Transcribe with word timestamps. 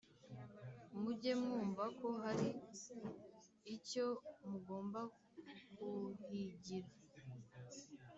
muge 1.01 1.31
mwumva 1.41 1.83
ko 1.99 2.07
hari 2.23 2.47
icyo 3.75 4.05
mugomba 4.49 5.01
kuhigira 5.75 6.89